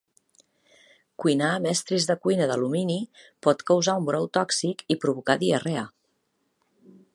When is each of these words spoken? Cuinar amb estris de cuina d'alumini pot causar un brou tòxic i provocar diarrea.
Cuinar 1.23 1.49
amb 1.57 1.69
estris 1.71 2.07
de 2.11 2.15
cuina 2.23 2.47
d'alumini 2.51 2.97
pot 3.49 3.63
causar 3.69 3.97
un 4.01 4.09
brou 4.09 4.27
tòxic 4.41 4.85
i 4.97 5.01
provocar 5.05 5.39
diarrea. 5.47 5.85